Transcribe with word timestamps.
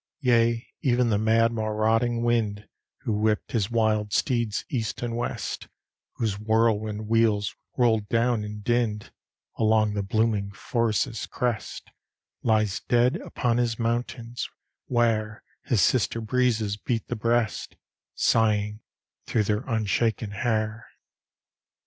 Yea, 0.21 0.67
ev'n 0.83 1.09
the 1.09 1.19
mad, 1.19 1.51
marauding 1.51 2.23
Wind, 2.23 2.67
Who 3.01 3.13
whipped 3.13 3.51
his 3.51 3.69
wild 3.69 4.13
steeds 4.13 4.65
east 4.67 5.03
and 5.03 5.15
west, 5.15 5.67
Whose 6.13 6.39
whirlwind 6.39 7.07
wheels 7.07 7.55
rolled 7.77 8.09
down 8.09 8.43
and 8.43 8.63
dinned 8.63 9.11
Along 9.59 9.93
the 9.93 10.01
booming 10.01 10.53
forest's 10.53 11.27
crest, 11.27 11.91
Lies 12.41 12.79
dead 12.79 13.17
upon 13.17 13.57
his 13.57 13.77
mountains, 13.77 14.49
where 14.87 15.43
His 15.65 15.83
sister 15.83 16.19
Breezes 16.19 16.77
beat 16.77 17.07
the 17.07 17.15
breast 17.15 17.75
Sighing 18.15 18.79
through 19.27 19.43
their 19.43 19.61
unshaken 19.69 20.31
hair. 20.31 20.87